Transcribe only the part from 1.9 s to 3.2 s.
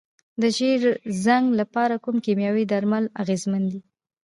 کوم کیمیاوي درمل